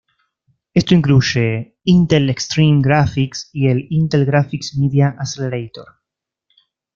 Esto 0.73 0.95
incluye 0.95 1.77
Intel 1.83 2.31
Extreme 2.31 2.81
Graphics 2.81 3.51
y 3.53 3.67
el 3.67 3.85
Intel 3.91 4.25
Graphics 4.25 4.75
Media 4.75 5.09
Accelerator. 5.19 5.85